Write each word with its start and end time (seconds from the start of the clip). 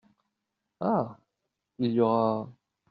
Ah!… 0.79 1.19
il 1.77 1.91
y 1.91 2.01
aura… 2.01 2.49